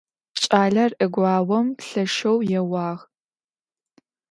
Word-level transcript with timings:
Ç'aler 0.41 0.91
'eguaom 1.03 1.67
lheşşeu 1.87 2.37
yêuağ. 2.49 2.95